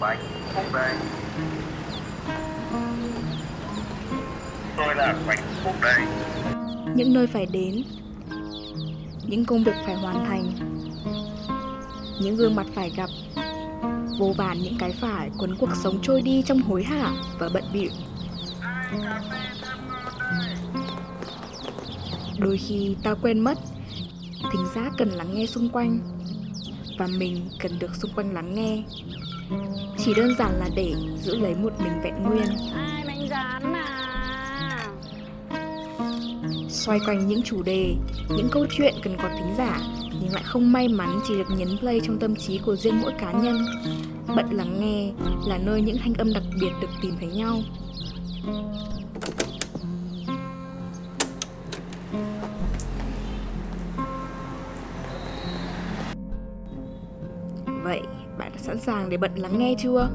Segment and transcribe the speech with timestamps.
[0.00, 0.18] bánh
[0.54, 0.94] phúc đây
[4.76, 6.00] tôi là bánh phúc đây
[6.96, 7.82] những nơi phải đến,
[9.26, 10.52] những công việc phải hoàn thành,
[12.20, 13.10] những gương mặt phải gặp,
[14.18, 17.64] vô vàn những cái phải cuốn cuộc sống trôi đi trong hối hả và bận
[17.72, 17.90] bịu.
[22.38, 23.58] Đôi khi ta quên mất,
[24.52, 25.98] thính giác cần lắng nghe xung quanh
[26.98, 28.82] và mình cần được xung quanh lắng nghe.
[29.98, 32.48] Chỉ đơn giản là để giữ lấy một mình vẹn nguyên.
[32.74, 33.86] Ai bánh rán mà?
[36.68, 37.94] Xoay quanh những chủ đề
[38.28, 39.80] những câu chuyện cần có thính giả
[40.20, 43.12] nhưng lại không may mắn chỉ được nhấn play trong tâm trí của riêng mỗi
[43.18, 43.56] cá nhân.
[44.36, 45.12] Bận lắng nghe
[45.46, 47.62] là nơi những thanh âm đặc biệt được tìm thấy nhau
[57.86, 58.00] Vậy
[58.38, 60.08] bạn đã sẵn sàng để bận lắng nghe chưa?